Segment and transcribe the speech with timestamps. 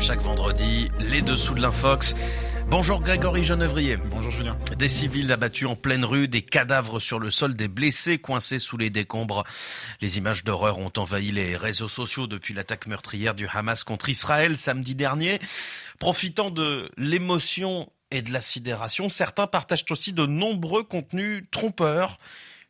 [0.00, 2.14] comme chaque vendredi, les dessous de l'infox.
[2.68, 3.96] Bonjour Grégory Jeunevrier.
[3.96, 4.56] Bonjour Julien.
[4.78, 8.78] Des civils abattus en pleine rue, des cadavres sur le sol, des blessés coincés sous
[8.78, 9.44] les décombres.
[10.00, 14.56] Les images d'horreur ont envahi les réseaux sociaux depuis l'attaque meurtrière du Hamas contre Israël
[14.56, 15.38] samedi dernier.
[15.98, 22.16] Profitant de l'émotion et de la sidération, certains partagent aussi de nombreux contenus trompeurs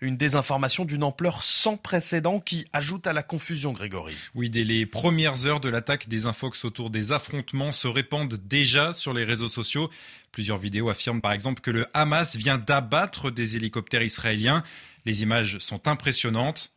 [0.01, 4.15] une désinformation d'une ampleur sans précédent qui ajoute à la confusion, Grégory.
[4.35, 8.93] Oui, dès les premières heures de l'attaque, des infox autour des affrontements se répandent déjà
[8.93, 9.91] sur les réseaux sociaux.
[10.33, 14.63] Plusieurs vidéos affirment par exemple que le Hamas vient d'abattre des hélicoptères israéliens.
[15.05, 16.73] Les images sont impressionnantes.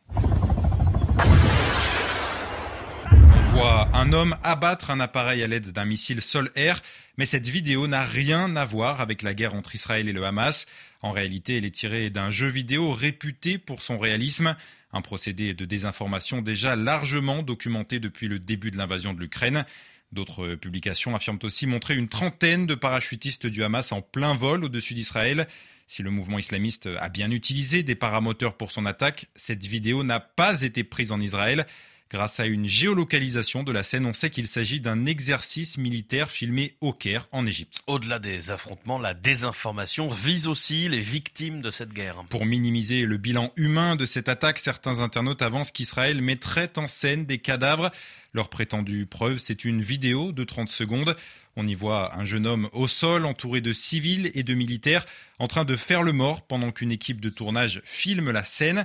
[3.64, 6.82] Un homme abattre un appareil à l'aide d'un missile sol-air,
[7.16, 10.66] mais cette vidéo n'a rien à voir avec la guerre entre Israël et le Hamas.
[11.02, 14.56] En réalité, elle est tirée d'un jeu vidéo réputé pour son réalisme,
[14.92, 19.64] un procédé de désinformation déjà largement documenté depuis le début de l'invasion de l'Ukraine.
[20.12, 24.94] D'autres publications affirment aussi montrer une trentaine de parachutistes du Hamas en plein vol au-dessus
[24.94, 25.48] d'Israël.
[25.86, 30.20] Si le mouvement islamiste a bien utilisé des paramoteurs pour son attaque, cette vidéo n'a
[30.20, 31.66] pas été prise en Israël.
[32.10, 36.76] Grâce à une géolocalisation de la scène, on sait qu'il s'agit d'un exercice militaire filmé
[36.80, 37.80] au Caire, en Égypte.
[37.86, 42.24] Au-delà des affrontements, la désinformation vise aussi les victimes de cette guerre.
[42.28, 47.24] Pour minimiser le bilan humain de cette attaque, certains internautes avancent qu'Israël mettrait en scène
[47.24, 47.90] des cadavres.
[48.32, 51.16] Leur prétendue preuve, c'est une vidéo de 30 secondes.
[51.56, 55.06] On y voit un jeune homme au sol, entouré de civils et de militaires,
[55.38, 58.84] en train de faire le mort pendant qu'une équipe de tournage filme la scène.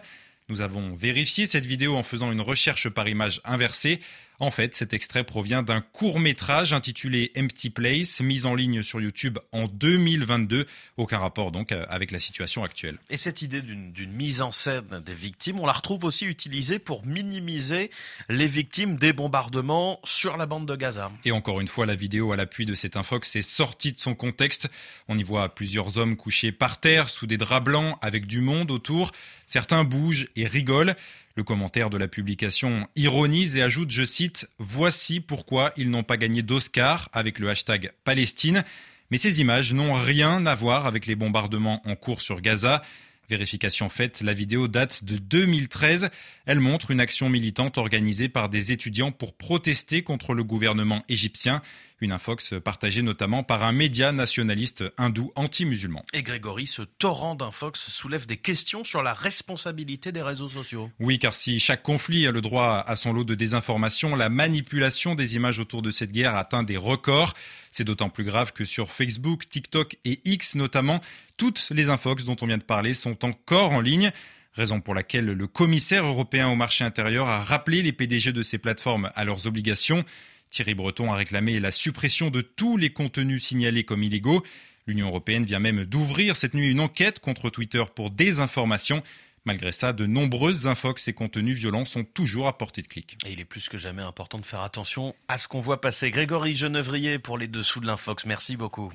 [0.50, 4.00] Nous avons vérifié cette vidéo en faisant une recherche par image inversée.
[4.42, 9.02] En fait, cet extrait provient d'un court métrage intitulé Empty Place, mis en ligne sur
[9.02, 10.66] YouTube en 2022.
[10.96, 12.98] Aucun rapport donc euh, avec la situation actuelle.
[13.10, 17.06] Et cette idée d'une mise en scène des victimes, on la retrouve aussi utilisée pour
[17.06, 17.90] minimiser
[18.30, 21.12] les victimes des bombardements sur la bande de Gaza.
[21.26, 24.16] Et encore une fois, la vidéo à l'appui de cet infox est sortie de son
[24.16, 24.70] contexte.
[25.10, 28.72] On y voit plusieurs hommes couchés par terre sous des draps blancs avec du monde
[28.72, 29.12] autour.
[29.48, 30.96] Certains bougent et rigolent.
[31.40, 36.18] Le commentaire de la publication ironise et ajoute, je cite, Voici pourquoi ils n'ont pas
[36.18, 38.66] gagné d'Oscar avec le hashtag Palestine.
[39.10, 42.82] Mais ces images n'ont rien à voir avec les bombardements en cours sur Gaza.
[43.30, 46.10] Vérification faite, la vidéo date de 2013.
[46.46, 51.62] Elle montre une action militante organisée par des étudiants pour protester contre le gouvernement égyptien.
[52.02, 56.06] Une infox partagée notamment par un média nationaliste hindou anti-musulman.
[56.14, 60.90] Et Grégory, ce torrent d'infox soulève des questions sur la responsabilité des réseaux sociaux.
[61.00, 65.16] Oui, car si chaque conflit a le droit à son lot de désinformation, la manipulation
[65.16, 67.34] des images autour de cette guerre atteint des records.
[67.72, 71.02] C'est d'autant plus grave que sur Facebook, TikTok et X notamment,
[71.38, 74.12] toutes les infox dont on vient de parler sont encore en ligne.
[74.54, 78.58] Raison pour laquelle le commissaire européen au marché intérieur a rappelé les PDG de ces
[78.58, 80.04] plateformes à leurs obligations.
[80.50, 84.44] Thierry Breton a réclamé la suppression de tous les contenus signalés comme illégaux.
[84.88, 89.04] L'Union européenne vient même d'ouvrir cette nuit une enquête contre Twitter pour désinformation.
[89.46, 93.18] Malgré ça, de nombreuses infox et contenus violents sont toujours à portée de clic.
[93.28, 96.12] Il est plus que jamais important de faire attention à ce qu'on voit passer.
[96.12, 98.26] Grégory Genevrier pour les dessous de l'infox.
[98.26, 98.92] Merci beaucoup.